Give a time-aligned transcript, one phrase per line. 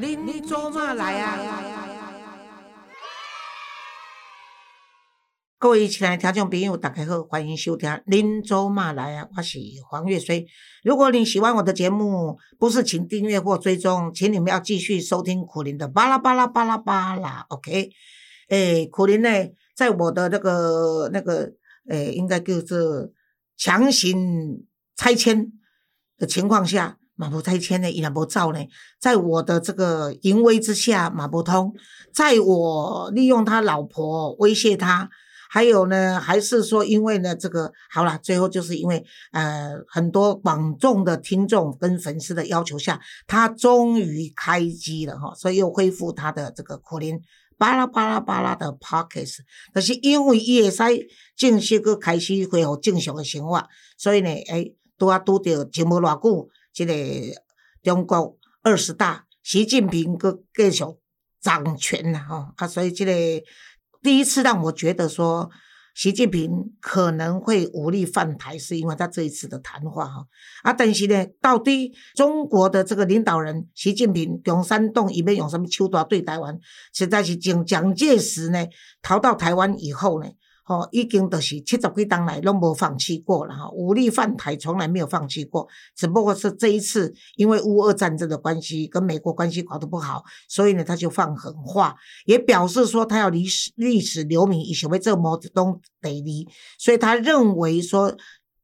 [0.00, 1.36] 恁做嘛来啊？
[5.58, 9.58] 各位亲爱的听众朋友，大家好，欢迎收听《恁做嘛来啊》，我是
[9.88, 10.46] 黄月水。
[10.84, 17.44] 如果你喜欢我的节目，不是请订阅或追踪，请你们要继续收听苦林的巴拉巴拉巴拉巴拉。
[17.48, 17.90] OK，
[18.50, 19.28] 诶，苦林呢，
[19.74, 21.54] 在我的那个那个
[21.88, 23.12] 诶，应该就是
[23.56, 25.50] 强行拆迁
[26.16, 26.97] 的情况下。
[27.18, 28.60] 马不拆迁呢，伊然不造呢，
[29.00, 31.74] 在我的这个淫威之下，马不通，
[32.14, 35.10] 在我利用他老婆威胁他，
[35.50, 47.20] 还有呢，还是说因为呢，这个好了，最后就是因为呃很多广众的听众跟粉丝的要求下，他终于开机了哈，所以又恢复他的这个苦林
[47.58, 49.38] 巴拉巴拉巴拉的 pockets，
[49.72, 53.64] 但是因为伊会使正式个开始恢复正常的生活，
[53.96, 56.48] 所以呢，诶，拄啊拄着就无偌久。
[56.72, 56.94] 这个
[57.82, 60.84] 中国二十大，习近平个继续
[61.40, 63.12] 掌权呐，吼啊，所以这个
[64.02, 65.50] 第一次让我觉得说，
[65.94, 70.26] 习近平可能会武力犯台，是因为他这一次的谈话哈
[70.62, 76.58] 啊，但是呢，到底中国的这个领导人习近平用煽动，以免用什么手段对台湾，
[76.92, 78.66] 实在是从蒋介石呢
[79.02, 80.28] 逃到台湾以后呢。
[80.68, 85.66] 哦，已经都是七十几当来拢无放弃过了哈，武力犯台从来没有放弃过，
[85.96, 91.96] 只不过是这一次因为乌俄战争的关系，跟美国关系搞得不好，所以呢他就放狠话，
[92.26, 96.46] 也表示说他要历史历史留名，以想为这毛泽东得离，
[96.78, 98.14] 所以他认为说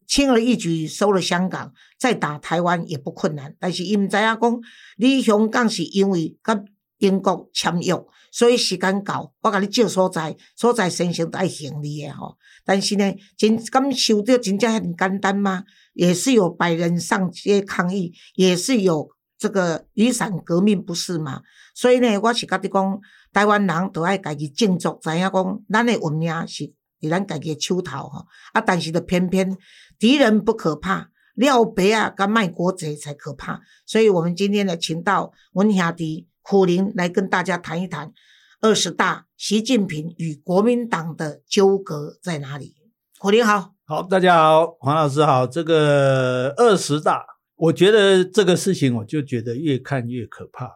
[0.07, 4.61] 轻而易举收了香港，再打台湾也不困难，但是伊唔知影讲，
[4.99, 6.67] 你香港是因为跟
[6.99, 7.95] 英国签约。
[8.31, 12.37] 所以时间到，我甲你借所在，所在先生都爱行李诶吼。
[12.65, 15.63] 但是呢，真感受到真正很简单吗？
[15.93, 21.43] 也是有百人上街抗议，也是有这个雨伞革命，不是吗？
[21.77, 23.01] 所以呢，我是甲你讲，
[23.33, 26.65] 台湾人都爱家己振作，知影讲咱的文明是
[27.01, 28.27] 伫咱家己的手头吼。
[28.53, 29.57] 啊，但是的偏偏
[29.97, 33.61] 敌人不可怕，廖白啊，跟卖国贼才可怕。
[33.87, 36.27] 所以我们今天呢，请到文兄弟。
[36.47, 38.13] 虎林来跟大家谈一谈
[38.61, 42.75] 二十大，习近平与国民党的纠葛在哪里？
[43.19, 45.47] 虎林好，好，大家好，黄老师好。
[45.47, 47.25] 这个二十大，
[47.57, 50.71] 我觉得这个事情，我就觉得越看越可怕，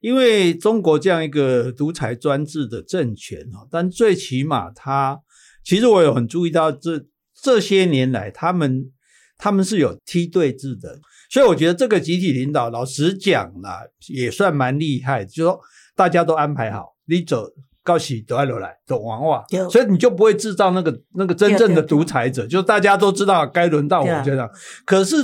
[0.00, 5.20] 因为中国这样一个独裁专制的政权哦，但最起码他，
[5.62, 8.90] 其实我有很注意到这这些年来，他们
[9.38, 10.98] 他们是有梯队制的。
[11.30, 15.24] 所以我觉得这个集体领导，老实讲啦，也算蛮厉害。
[15.24, 15.60] 就说
[15.94, 17.46] 大家都安排好，你走
[17.82, 22.46] 高喜都爱罗来走王话，所以你就不会制造那个那个真正的独裁者。
[22.46, 24.48] 就大家都知道该轮到我这样，
[24.84, 25.16] 可是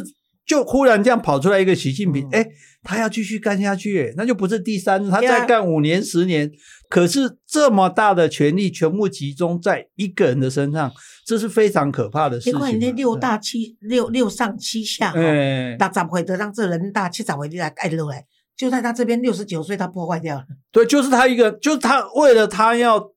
[0.52, 2.46] 就忽然这样跑出来一个习近平，哎，
[2.82, 6.50] 他要继续干下去，那就不是第三，他再干五年十年。
[6.90, 10.92] 可是这么大的权力全部集中在一个人的身上。
[11.24, 12.58] 这是非常可怕的事情。
[12.58, 20.44] 你看那六大七六六上七下，哎，大十回得让这人大七十回你来盖楼来，就在他这边六十九岁，他破坏掉了。
[20.70, 23.11] 对，就是他一个，就是他为了他要，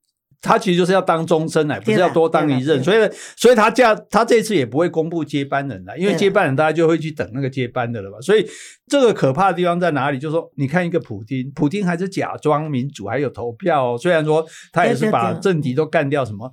[0.46, 8.22] 他其实就是要当终身来，不是要多当一任，所以所以他这样他这次也不会公布接班人了，因为接班人大家就会去等那个接班的了嘛。
[8.22, 8.46] 所以
[8.88, 10.20] 这个可怕的地方在哪里？
[10.20, 16.52] 就是说，你看一个普京，普京还是假装民主，还有投票，虽然说他也是把政敌都干掉什么。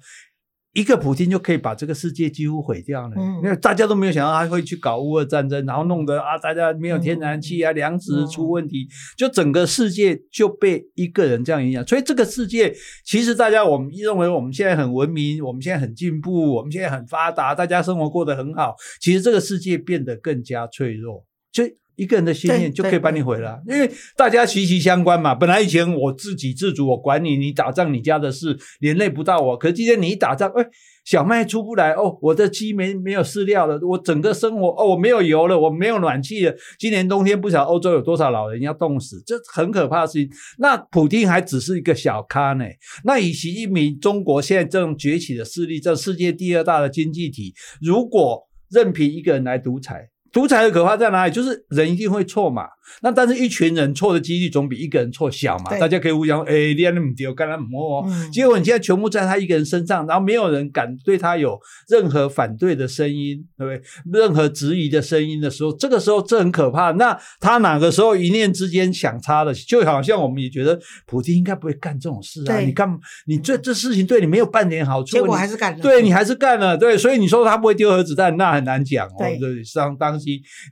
[0.73, 11.87] 一个普京就可以把这个世界几乎毁掉了，因为大家都没有想到他会去搞乌俄战争，然后弄得啊，大家没有天然气啊，粮食出问题，就整个世界就被一个人这样影响。
[11.87, 12.75] 所以这个世界
[13.05, 18.75] 其实大家我们认为我们现在很文明，我们现在很进步，我们现在很发达，大家生活过得很好。
[19.01, 21.65] 其实这个世界变得更加脆弱，就。
[21.97, 25.35] 一个人的信念就可以把你毁了，因为大家息息相关嘛。
[25.35, 29.57] 本来以前我自给自足，我管你，你打仗你家的事连累不到我。
[29.57, 30.65] 可是今天你一打仗，哎，
[31.05, 36.55] 小麦出不来哦，我的鸡没没有饲料了，我整个生活哦，我没有油了，我没有暖气了。
[36.79, 40.31] 今年冬天不晓得欧洲有多少老人要冻死，这很可怕的事情。
[40.59, 42.65] 那普京还只是一个小咖呢。
[43.05, 47.53] 那以习近平中国现在这种崛起的势力，这世界第二大的经济体，
[47.83, 50.09] 如果任凭一个人来独裁。
[50.33, 51.33] 独裁的可怕在哪里？
[51.33, 52.65] 就是人一定会错嘛。
[53.01, 55.79] 那但是一群人错的几率总比一个人错小嘛。
[55.79, 58.05] 大家可以互相哎，你那么丢，干他摸。
[58.33, 61.59] 结果你现在全部在他一个人身上，然后没有人敢对他有
[61.89, 64.21] 任何反对的声音，对不对？
[64.21, 66.91] 任何质疑的声音的时候，这个时候这很可怕。
[66.93, 72.59] 那他哪个时候一念之间想差了，就好像我们也觉得普京应该不会干这种事啊。
[72.61, 75.81] 你干，你这这事情对你没有半点好处，结果还是干了。
[75.81, 79.17] 对你还是干了，对，所以你说他不会丢核子弹，那很难讲哦。
[79.19, 79.39] 对，
[79.75, 80.19] 当当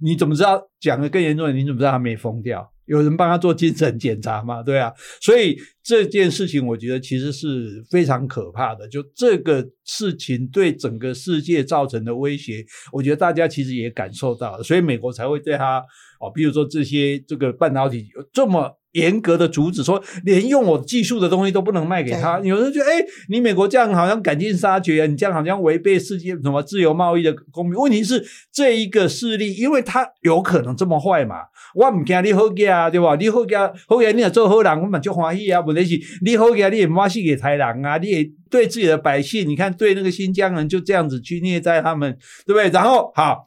[0.03, 0.61] 你怎么知道？
[0.81, 2.71] 讲的更严重，你怎么知道他没疯掉？
[2.87, 4.63] 有人帮他做精神检查吗？
[4.63, 8.89] 对啊，所以这件事情我觉得其实是非常可怕的。
[8.89, 15.79] 就这个事情对整个世界造成的威胁，我觉得大家其实也感受到了，所以美国才会对他
[16.21, 18.80] 哦，比如说这些这个半导体有这么。
[18.93, 22.41] 严格的阻止，说连用我技术的东西都不能卖给他。
[22.41, 27.79] 有人觉得，哎，你美国这样好像赶尽杀绝啊，你这样好像违背世界什么自由贸易的公平。
[27.79, 31.37] 问题是这一个势力，因为他有可能这么坏嘛。
[31.75, 33.15] 我唔惊你好啊，对吧？
[33.15, 35.61] 你好家好家，你也做好人，我们就欢喜啊。
[35.61, 42.11] 问题是你好家，你也马戏给台人啊，你也对自己的百姓，你看对那个新疆人就这样子去虐待他们，
[42.45, 42.69] 对不对？
[42.71, 43.47] 然后好，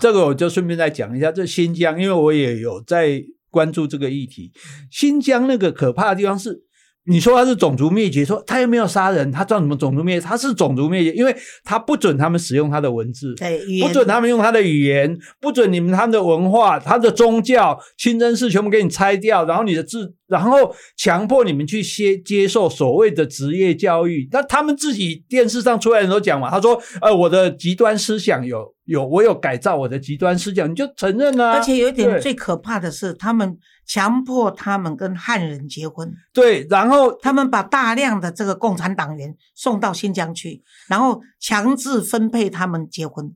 [0.00, 3.24] 这个我就顺便再讲一下，这新疆，因为我也有在。
[3.54, 4.50] 关注这个议题，
[4.90, 6.62] 新疆那个可怕的地方是，
[7.06, 10.26] 你说他是种族灭绝，说他又没有杀人，他叫什么种族灭绝？
[10.26, 13.34] 他是种族灭绝，因为他不准他们使用他的文字，
[13.80, 20.14] 不准他们用他的语言，不准你们他们的文化、他的宗教、清真寺全部给你拆掉，然后你的字。
[20.26, 43.34] 然后强迫你们去接接受所谓的职业教育，那他们自己电视上出来的都讲嘛，他说：“呃，我的极端思想有有，我有改造我的极端思想，你就承认啊。”而且有一点最可怕的是，他们强迫他们跟汉人结婚，对，然后他们把大量的这个共产党员送到新疆去，然后强制分配他们结婚。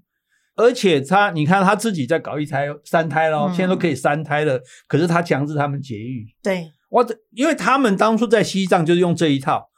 [0.56, 6.27] 而且他，你看他自己在搞一胎、三胎了，现在都可以三胎了，可是他强制他们节育。
[6.43, 6.71] 对。
[6.91, 9.69] 我的，因为他们当初在西藏就是用这一套，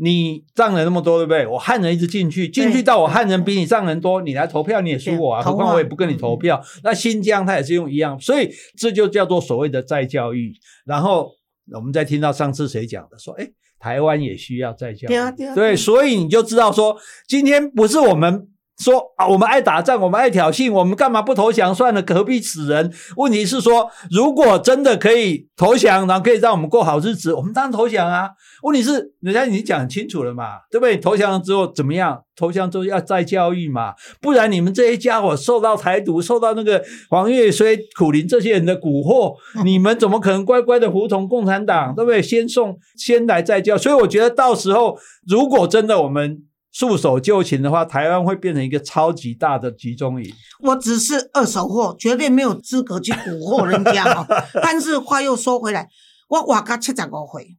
[0.00, 1.46] 你藏人那么多，对不对？
[1.46, 6.62] 我汉人一直进去，进去到我汉人比你藏人多，你来投票你也输我啊，何况我也不跟你投票。
[6.82, 10.52] 那新疆它也是用一样，所以这就叫做所谓的再教育。
[10.86, 11.30] 然后
[11.72, 13.48] 我们再听到上次谁讲的，说哎，
[13.78, 16.96] 台湾也需要再教育，对，所以你就知道说，
[17.26, 18.48] 今天不是我们。
[18.78, 22.02] 说啊，我们爱打仗，我们爱挑衅，我们干嘛不投降算了？
[22.06, 22.92] 何必死人？
[23.16, 28.30] 问题是说，如果真的可以投降，然后可以让我们过好日子，我们当然投降啊。
[28.62, 30.96] 问题是，人家已经讲清楚了嘛，对不对？
[30.96, 32.22] 投降了之后怎么样？
[32.36, 36.80] 投降之后要再教育嘛，不然你们这些家伙受到台独，受到那个
[37.10, 39.34] 黄岳虽、苦林这些人的蛊惑，
[39.64, 41.92] 你们怎么可能乖乖的服从共产党？
[41.96, 42.22] 对不对？
[42.22, 43.76] 先送，先来再教。
[43.76, 44.96] 所以我觉得到时候，
[45.26, 46.44] 如果真的我们。
[46.78, 50.32] 束手就擒的话，台湾会变成一个超级大的集中营。
[50.60, 54.24] 我只是二手货，绝对没有资格去蛊惑人家哦。
[54.62, 55.88] 但是话又说回来，
[56.28, 57.56] 我活到七十五岁，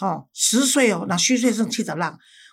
[0.00, 2.06] 哦，十岁哦，那虚岁剩七十六，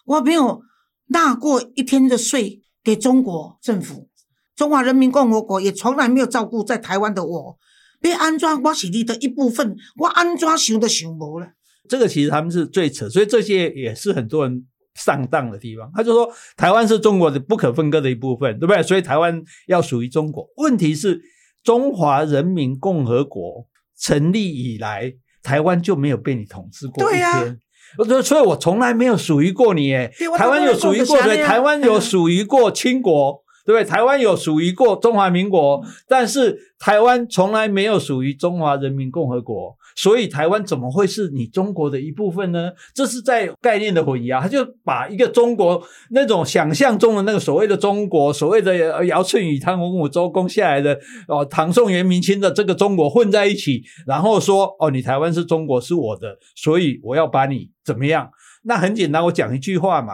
[0.06, 0.62] 我没有
[1.08, 4.10] 纳过一天的税给中国政府，
[4.54, 7.58] 中华人民共和国也从来没有照顾在台湾的我。
[8.02, 11.54] 被安装，我是你的一部分，我安装想都想无了。
[11.88, 14.68] 这个其实他们是最扯，所以这些也是很多人。
[15.04, 18.84] 上当的地方，他就说台湾是中国的不可分割的一部分，对不对？
[18.84, 20.48] 所以台湾要属于中国。
[20.58, 21.20] 问题是
[21.64, 23.66] 中华人民共和国
[24.00, 27.60] 成立以来，台湾就没有被你统治过一天。
[27.98, 29.92] 我，所以我从来没有属于过你。
[29.94, 33.84] 诶，台湾有属于过对，台湾有属于过清国，对不对？
[33.84, 39.76] 台湾有属于过中华民国，但是台湾从来没有属于中华人民共和国。
[39.96, 42.72] 所以台湾怎么会是你中国的一部分呢？
[42.94, 58.30] 这是在概念的混淆，他就把一个中国那种想象中的那个所谓的中国，所谓的尧舜禹汤文武周公下来的哦，唐宋元明清的这个中国混在一起，然后说哦，你台湾是中国是我的，所以我要把你怎么样？
[58.64, 60.14] 那很简单，我讲一句话嘛，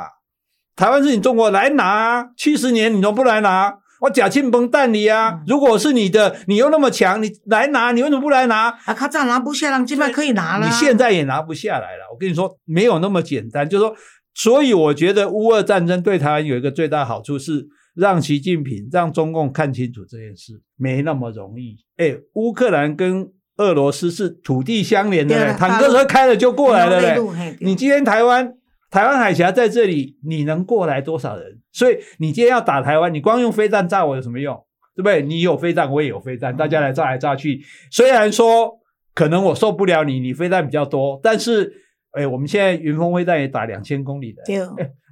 [0.75, 3.79] 台湾是你中国来拿，七十年你都不来拿。
[4.01, 5.41] 我假庆崩蛋你啊！
[5.47, 8.69] 如果是你的，你又那么强，你来拿，你为什么不来拿？
[8.85, 10.67] 啊，他这样拿不下来，现在可以拿了。
[10.67, 12.05] 你现在也拿不下来了。
[12.13, 13.67] 我跟你说，没有那么简单。
[13.67, 13.95] 就是说，
[14.35, 21.75] 所以我觉得乌俄战争对台湾有一个最大好处是，让习近平、让中共看清楚这件事没那么容易。
[21.97, 27.57] 哎，乌克兰跟俄罗斯是土地相连的，坦克车开了就过来了嘞。
[27.61, 28.53] 你今天台湾。
[28.89, 31.59] 台湾海峡在这里，你能过来多少人？
[31.71, 34.55] 所以你今天要打台湾，你光用飞弹炸我有什么用？
[34.95, 35.21] 对不对？
[35.21, 37.61] 你有飞弹，我也有飞弹，大家来炸来炸去。
[37.91, 38.79] 虽然说
[39.13, 41.71] 可能我受不了你，你飞弹比较多，但是
[42.11, 44.41] 哎，我们现在云峰飞弹也打两千公里的，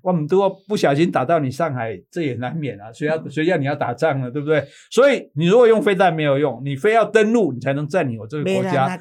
[0.02, 2.92] 我们都不小心打到你上海，这也难免啊。
[2.94, 4.32] 谁要谁叫你要打仗了？
[4.32, 4.64] 对不对？
[4.90, 8.98] 所以你如果用飞弹没有用，你非要登陆，你才能占领我这个国家。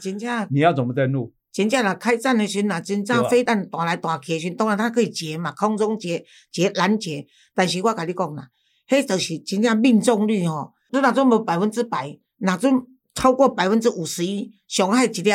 [0.51, 1.33] 你要怎么登陆？
[1.55, 7.25] 真正若，开战的时候，真正飞弹打来打去的时，当然它可以截嘛，空中截、截拦截。
[7.55, 8.49] 但是我甲你讲啦，
[8.89, 12.75] 迄就是真正命中率吼，你若准无百分之百，若准
[13.15, 15.31] 超过百分之五十一，上海一粒，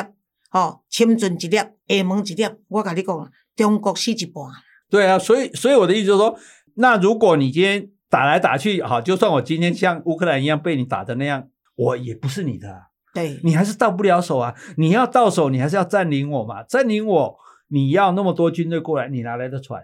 [0.49, 4.43] 吼，深圳一粒，厦门一粒，我甲你讲啦，中国死一半。
[4.89, 6.37] 对啊，所以所以我的意思就是说，
[6.75, 12.88] 那如果你今天打来打去，好，就算我今天像乌克兰一样被你打的那样，我也不是你的。
[13.19, 14.55] 对，你还是到不了手啊！
[14.77, 16.63] 你要到手，你还是要占领我嘛？
[16.63, 19.83] 占领我，你要那么多军队过来，你哪来的船？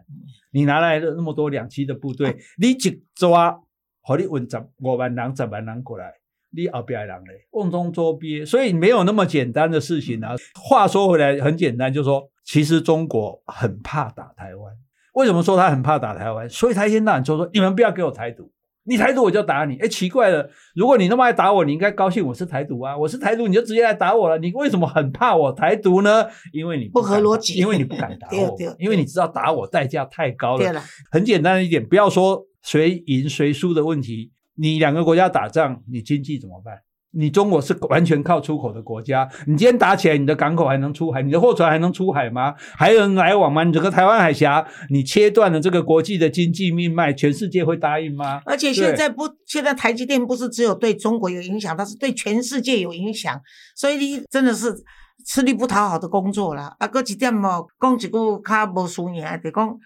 [0.51, 2.37] 你哪来的那么多两栖的部队？
[2.59, 2.75] 你一
[3.13, 3.59] 抓，
[4.01, 6.13] 和你稳十五万人、十万人过来，
[6.51, 10.35] 你后边人嘞，瓮中捉鳖，所以没有那么简单的事情啊。
[10.61, 14.73] 话说回来，很简单，就是说，其实中国很怕打台湾。
[15.15, 16.49] 为什么说他很怕打台湾？
[16.49, 18.51] 所以他一天到晚就说：“你们不要给我台独，
[18.85, 22.97] 你台独我就打你。”哎，奇怪了，如果你那么爱打我，你应该高兴我是台独啊！
[22.97, 24.37] 我是台独，你就直接来打我了。
[24.37, 26.25] 你为什么很怕我台独呢？
[26.53, 30.59] 因为你不合逻辑，因为你不敢打我，因为你知道打我代价太高了。
[30.59, 36.75] 对了，很简单的一点，不要说谁赢谁输的问题，你两个国家打仗，你经济怎么办？
[37.15, 42.53] 你中国是完全靠出口的国家，你今天打起来，你的港口还能出海，你的货船还能出海吗？
[42.75, 43.63] 还有人来往吗？
[43.63, 48.41] 你整个台湾海峡，你切断了这个国际的经济命脉，全世界会答应吗？
[48.45, 53.39] 而且现在不，现在台积电不是只有对中国有影响，它是对全世界有影响，
[53.75, 54.75] 所以你真的是
[55.25, 56.75] 吃力不讨好的工作了。
[56.79, 59.77] 啊，搁一点哦，讲一句较无输赢，就讲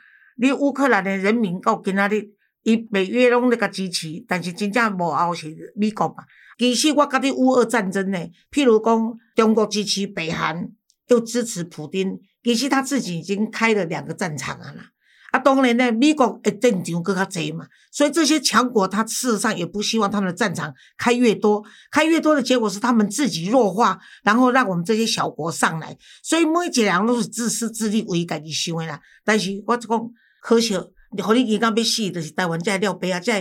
[0.42, 2.24] 你乌克兰的人民到今仔日，
[2.64, 6.16] 伊北约拢在甲支持，但是真正幕后是美国嘛。
[6.58, 8.20] 其实我觉得乌俄战争呢，
[8.52, 10.70] 譬如讲中国支持北韩，
[11.08, 14.84] 又支持普京，其实他自己已经开了两个战场啊啦。
[15.32, 25.98] 啊，当然呢，美国诶战场更加多嘛，所以这些强国他事实上也不希望他们的战场开越多，开越多的结果是他们自己弱化，然后让我们这些小国上来。
[26.22, 29.00] 所以每一个人都是自私自利为家己想的啦。
[29.24, 30.12] 但是我讲
[30.42, 30.78] 可惜。
[31.12, 33.20] 你互你伊讲要死，就是台湾在了白啊！
[33.20, 33.34] 这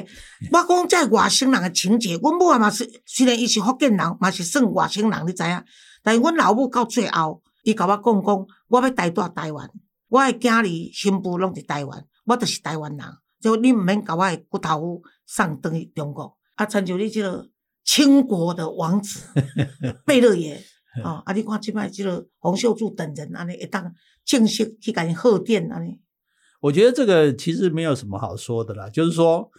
[0.51, 5.65] 我讲这外省人的情节，阮母啊嘛是，虽然伊是福建人，嘛是算外省人，你知影？
[6.03, 9.71] 但是阮老母到最后，伊甲我讲讲，我要待在台湾，
[10.09, 13.07] 我的囝儿、新妇拢伫台湾，我就是台湾人。
[13.41, 16.37] 就你毋免甲我的骨头送转去中国。
[16.55, 17.49] 啊，参像你即个
[17.85, 19.21] 清国的王子
[20.07, 20.61] 贝勒爷，
[21.05, 23.95] 哦，啊，你看即摆即个洪秀柱等人安尼，会当
[24.25, 26.01] 正式去甲伊贺电安尼。
[26.61, 29.51] 我觉得这个其实没有什么好说的啦，就是说，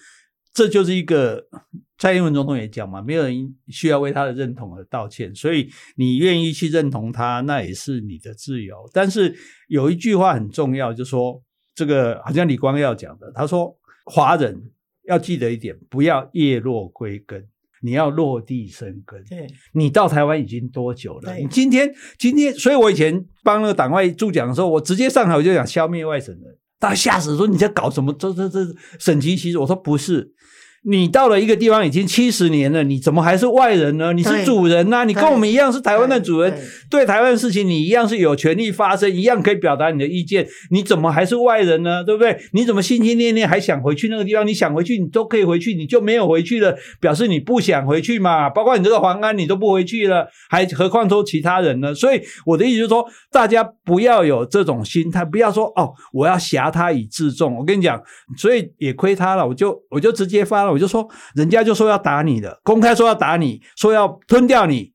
[0.53, 1.47] 这就是一个
[1.97, 8.89] 蔡英文总统也讲嘛，没有人需要为他的认同而道歉，所以你愿意去认同他，那也是你的自由。
[8.93, 9.33] 但是
[9.67, 11.41] 有一句话很重要，就说
[11.73, 14.71] 这个好像李光耀讲的，他说华人
[15.05, 17.47] 要记得一点，不要叶落归根，
[17.81, 19.23] 你要落地生根。
[19.23, 21.33] 对，你到台湾已经多久了？
[21.35, 26.57] 你今天今天，所以我以前帮那个党外助讲的时候，我直接上台我就讲消灭外省人。
[26.79, 28.13] 大家吓死，说你在搞什么？
[28.13, 28.59] 这这这
[28.97, 29.57] 省级歧视？
[29.57, 30.33] 我说不是。
[30.83, 34.13] 你到了一个地方已经七十年了，你怎么还是外人呢？
[34.13, 36.57] 你是主人呐，你跟我们一样是台湾的主人，
[36.89, 40.47] 对台湾的事情你一样是有权利发声，一样可以表达你的意见。
[40.71, 42.03] 你怎么还是外人呢？
[42.03, 42.37] 对不对？
[42.53, 44.47] 你怎么心心念念还想回去那个地方？
[44.47, 48.49] 你想回去，你都可以回去，你就没有回去了，表示你不想回去嘛。
[48.49, 51.93] 包括你这个黄安，你都不回去了，还何况说其他人呢？
[51.93, 57.57] 所以我的意思就是说，大家不要有这种心态，不要说哦，我要挟他以自重。
[57.57, 58.01] 我跟你讲，
[58.37, 61.09] 所以也亏他了，我就我就直接发了，我就说。
[61.35, 64.91] 人家就说要打你的，公开说要打你，说要吞掉你。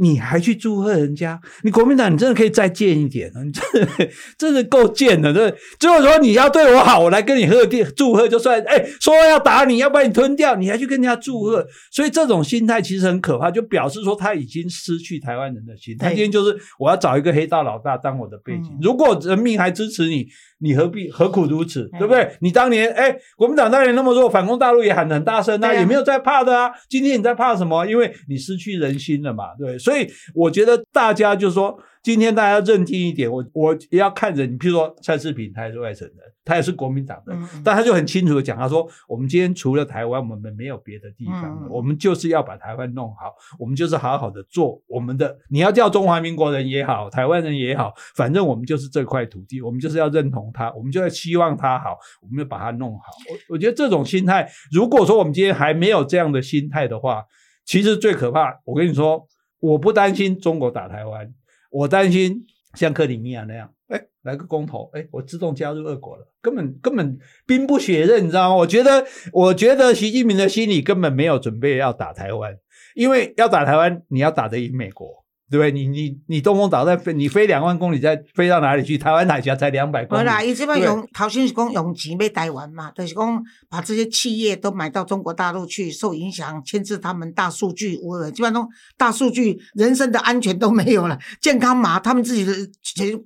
[0.00, 1.40] 你还去祝贺人家？
[1.64, 4.08] 你国民党，你真的可以再贱一点你真的
[4.38, 5.34] 真的够贱的。
[5.34, 8.62] 这最后说你要对我好，我来跟你贺电祝贺就算。
[8.62, 11.66] 哎，说要打你，要把你吞掉，你还去跟人家祝贺？
[11.90, 15.96] 所以这种心态其实很可怕，就表示说他已经失去台湾人的心。
[15.98, 18.78] 他今天就是我要找一个黑道老大当我的背景。
[18.80, 20.28] 如果人民还支持你，
[20.58, 21.88] 你何必何苦如此？
[21.98, 22.36] 对不对？
[22.40, 26.70] 你当年哎，国民党当年那么弱，反攻大陆也喊得很大声，啊也没有在怕的啊。
[26.88, 27.86] 今天你在怕什么？
[27.86, 29.78] 因为你失去人心了嘛，对。
[29.78, 31.78] 所以我觉得大家就说。
[32.02, 45.36] 今天大家认定一点，我我也要看着你，譬如说蔡世平，他也是外省人，他也是国民党的，但他就很清楚的讲，他说我们今天除了台湾，我们没有别的地方了，我们就是要把台湾弄好，我们就是好好的做我们的。
[45.50, 53.04] 你要叫中华民国人也好，台湾人也好，反正我们就是这块土地，我们就是要认同他，我们就要希望他好，我们要把它弄好。
[53.30, 57.24] 我我觉得这种心态，如果说我们今天还没有这样的心态的话，
[57.64, 58.60] 其实最可怕。
[58.64, 59.26] 我跟你说，
[59.60, 61.30] 我不担心中国打台湾。
[61.70, 68.56] 我担心像克里米亚那样，哎，来个公投，哎，我自动加入俄国了，根本根本兵不血刃，你知道吗？
[68.56, 72.58] 我觉得，我觉得习近平的心里根本没有准备要打台湾，
[72.94, 75.24] 因为要打台湾，你要打得赢美国。
[75.50, 75.72] 对不对？
[75.72, 78.98] 你你你东风岛在飞，你飞两万公里，再飞到哪里去？
[78.98, 80.22] 台湾海峡才两百公里。
[80.22, 91.18] 对啦，伊这边用头先是讲用钱买台湾嘛，就是讲把这些企业都买到中国大陆去，受影响，牵制他们大数据，我基本上大数据，人身的安全都没有了。
[91.40, 92.52] 健康码，他们自己的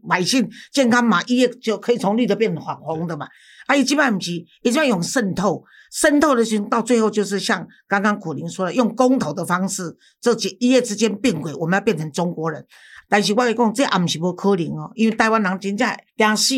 [0.09, 3.27] 百姓健康码一夜就可以从绿的变黄红的嘛。
[3.67, 12.67] 啊，伊基本上不是，伊基本用渗透，渗透的时候到最后就是像刚刚苦林说的，用公投的方式，这几一夜之间变轨，我们要变成中国人。
[13.11, 16.55] 但是我来讲，这也毋是无可能哦，因为台湾人真正惊死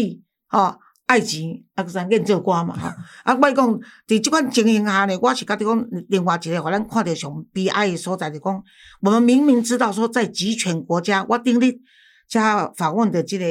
[0.50, 2.88] 哦，爱情啊，个啥愿做官嘛吼。
[3.24, 8.62] 啊，我 讲在即款情形下呢，我是觉得讲另外一个，互咱看到上悲哀的所在，就讲
[9.00, 11.80] 我们明明知道说在集权国家，我顶日
[12.28, 13.44] 加访问的这个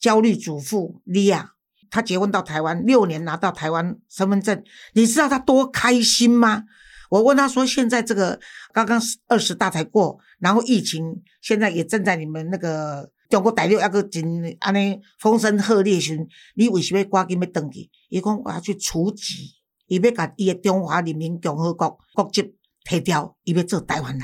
[0.00, 1.50] 焦虑主妇莉亚，
[1.96, 4.62] 他结婚到台湾六年，拿到台湾身份证，
[4.92, 6.62] 你知道他多开心吗？
[7.08, 8.38] 我问他说，现在这个
[8.74, 10.18] 刚刚二十大才过。
[10.38, 14.22] 然后疫情现在也正在你们那个中国大陆那个真
[14.60, 16.18] 安尼风声鹤唳时，
[16.54, 17.88] 你为什么赶紧要登去？
[18.10, 19.54] 伊讲我要去除籍，
[19.86, 22.42] 伊要甲伊的中华人民共和国国籍
[22.86, 24.22] 摕掉，伊要做台湾人。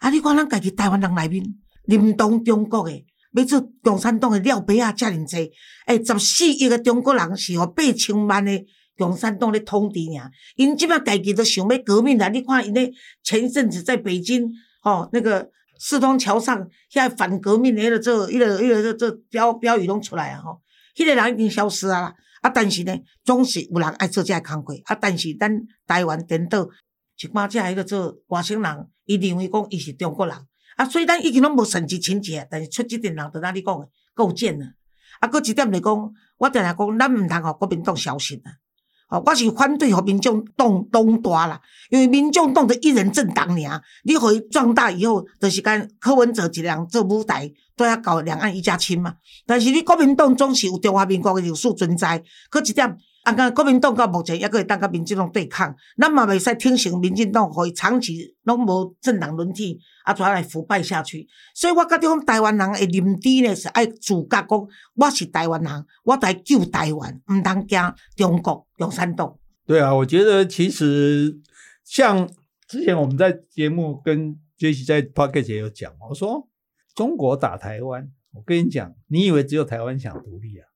[0.00, 1.42] 啊，你看咱家己台湾人内面，
[1.86, 3.06] 认同中国的，
[3.40, 5.52] 要做共产党诶廖白啊，遮尔济，
[5.86, 8.66] 诶，十四亿个中国人是互八千万诶
[8.96, 10.30] 共产党咧统治尔。
[10.56, 12.90] 因即摆家己都想要革命啦，你看因咧
[13.22, 14.50] 前一阵子在北京。
[14.82, 15.50] 哦，那个
[15.80, 20.40] 四通桥上遐反革命的这、一个、一个做标标语拢出来啊！
[20.40, 20.60] 吼，
[20.94, 22.14] 迄个人已经消失啊啦。
[22.40, 24.80] 啊，但是呢，总是有人爱做这工课。
[24.84, 25.50] 啊，但是咱
[25.88, 26.68] 台湾颠倒，
[27.20, 30.36] 一般这迄个做外省人，伊认为讲伊是中国人。
[30.76, 34.66] 啊，所以咱已经拢无省级情节，但是出即点人，就哪你讲的构建了。
[35.20, 38.52] 啊，搁一点来讲，我定来讲，咱毋通互国民党消失啊。
[39.08, 49.14] 哦，我是反对互民众党当大啦，因为民众党的一人政党尔，你互伊壮大以后，就是跟柯文哲一人做舞台，都要搞两岸一家亲嘛。
[49.46, 52.98] 但是你国民党总是有中华民国的历史存在，搁一点。
[53.26, 61.26] 啊，个国民党到目前还可以当甲民进党对抗，咱嘛袂使听信民进党，可以长期拢无政党轮替，啊，怎来腐败下去？
[61.52, 67.80] 所以我觉得讲台湾人会认知呢，是爱自觉讲我是台湾人，我在救台湾，毋通惊
[68.14, 69.36] 中国共产党。
[69.66, 71.36] 对啊，我觉得其实
[71.82, 72.30] 像
[72.68, 76.48] 之前我们在节目跟杰西在 p o c k e t 也有讲，我说
[76.94, 80.68] 中国打台湾，我跟你讲，你以为只有台湾想独立啊？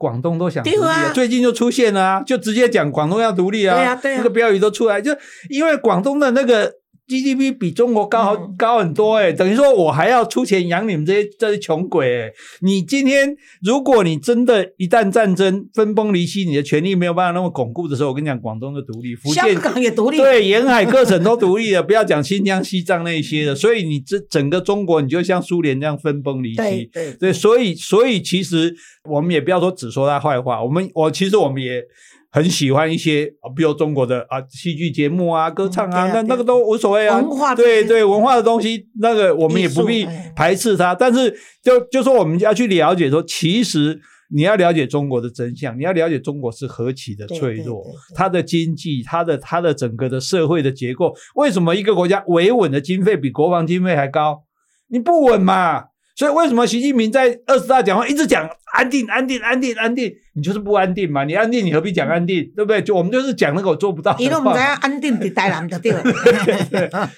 [0.00, 5.12] 广东都想独立，最近就出现了啊，就直接讲广东要独立啊，对啊，对啊，那个标语都出来，就
[5.50, 6.79] 因为广东的那个。
[7.10, 12.32] GDP 比中国高好高很多哎，等于说我还要出钱养你们这些这些穷鬼哎！
[12.60, 23.56] 你今天如果你真的一旦战争分崩离析，你的权力没有办法那么巩固的时候，我跟你讲，广东的独立，福建香港也独立，对，沿海各省都独立了，不要讲新疆、西藏那些的。
[23.56, 26.56] 所以你这整个中国，你就像苏联这样分崩离析。
[26.56, 28.72] 对对对，所以所以其实
[29.08, 31.82] 我们也不要说只说他坏话，我们我其实我们也。
[32.30, 37.18] 很喜欢一些啊，比如中国的啊戏剧节目啊、歌唱啊，那那个都无所谓啊。
[37.18, 40.94] 文化对对文化的东西，那个我们也不必排斥它。
[40.94, 43.98] 但是就就说我们要去了解说，其实
[44.32, 54.44] 你要了解中国的真相，你要了解中国是何其的脆弱，它的经济、它的它的整个的社会的结构，为什么一个国家维稳的经费比国防经费还高？
[54.88, 55.86] 你不稳嘛？
[56.20, 60.12] 所以为什么习近平在二十大讲话一直讲安定、安定、安定、安定？
[60.34, 61.24] 你就是不安定嘛？
[61.24, 62.44] 你安定，你何必讲安定？
[62.54, 62.82] 对不对？
[62.82, 64.14] 就我们就是讲那个我做不到。
[64.18, 65.90] 因为我们要安定的台南的 对。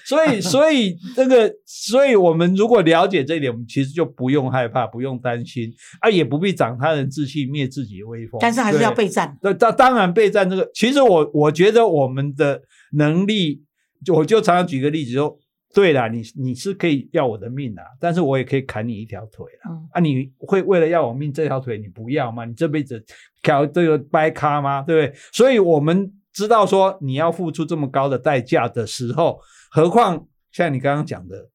[0.05, 8.39] 所以，所以这个，所以我们如果了解这一点，我们其实就不用害怕，不用担心啊，也不必长他人志气，灭自己威风。
[8.39, 9.37] 但是还是要备战。
[9.41, 12.61] 对，当当然备战这个，其实我我觉得我们的
[12.93, 13.63] 能力，
[14.05, 15.37] 就我就常常举个例子说。
[15.73, 19.71] 对啦，你你是可以要我的命啊，但是我也可以砍你一条腿了。
[19.91, 22.45] 啊，你会为了要我命这条腿你不要吗？
[22.45, 23.03] 你这辈子
[23.41, 24.83] 挑这个掰咖吗？
[24.83, 25.19] 对不对？
[25.31, 29.39] 所以我们知道说你要付出这么高的代价的时候，
[29.71, 31.49] 何况像你刚刚讲的。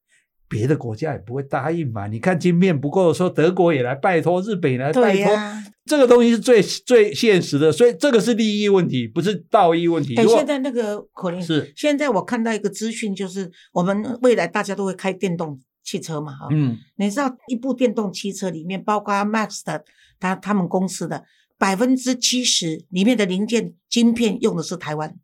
[0.49, 2.07] 别的国家也不会答应嘛？
[2.07, 5.37] 你看晶片不够的时候，德国也来拜托，日本也来拜托，
[5.85, 10.17] 这个东西是最最现实的，所以这个是利益问题，不是道义问题。
[10.17, 19.85] 哎，现在那个可能是现在我看到一个资讯，就是我们未来大家都会开电动汽车嘛，哈，嗯，你知道一部电动汽车里面，包括 Max 的
[20.19, 21.25] 他他们公司的
[21.59, 25.15] 百分之七十里面的零件晶片用的是台湾。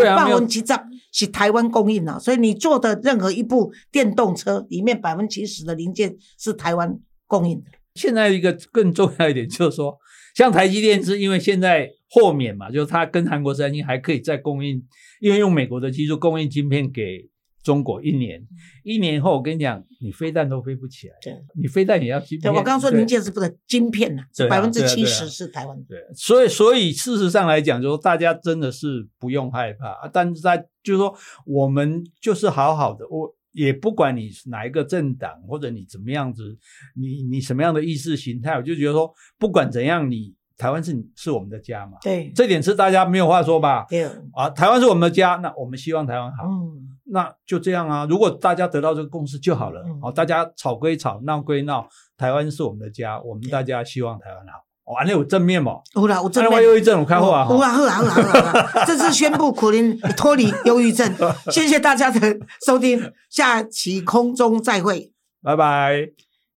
[0.00, 0.74] 对啊，百分之七十
[1.12, 7.70] 是台湾供应的，所以你做的任何一部电动车里面百分之七十的零件是台湾供应的。
[7.94, 9.96] 现在一个更重要一点就是说，
[10.34, 14.82] 像台积电是因为现在豁免嘛，就是它跟韩国三星还可以再供应，
[15.20, 17.28] 因为用美国的技术供应晶片给。
[17.66, 18.40] 中国一年，
[18.84, 21.14] 一年后我跟你讲，你飞弹都飞不起来。
[21.20, 22.42] 对，你飞弹也要芯片。
[22.42, 24.24] 对，我刚刚说零件是不是晶片啊？
[24.48, 25.76] 百分之七十是台湾。
[25.82, 31.12] 对，所以所以事实上来讲，就说大家真的是不用害怕，但是在就是说，
[31.44, 36.56] 我们就是好好的，我也不管你哪一个政党或者你怎么样子，
[36.94, 43.84] 你你什么样的意识形态，我就觉得说，不管怎样，你台湾是是我们的家嘛，对，这点是大家没有话说吧？
[43.90, 48.06] 对，啊，台湾是我们的家，那我们希望台湾好，嗯，那就这样啊。
[48.08, 54.92] 如果大家得到这个共识就好了嗯，哦，大家吵归吵，闹归闹，台湾是我们的家，我们大家希望台湾好。
[54.92, 55.80] 哇，那有正面嘛？
[55.96, 58.52] 有啦，有正那面我忧郁症，我看后啊，好啊，好啊，好啊，好啊！
[58.52, 61.12] 好啊这次宣布苦林脱离忧郁症，
[61.50, 65.12] 谢谢大家的收听，下期空中再会。
[65.42, 66.10] 拜拜。